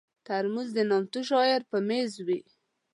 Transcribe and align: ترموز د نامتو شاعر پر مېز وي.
ترموز 0.25 0.69
د 0.73 0.79
نامتو 0.89 1.19
شاعر 1.29 1.61
پر 1.69 1.81
مېز 1.87 2.11
وي. 2.27 2.39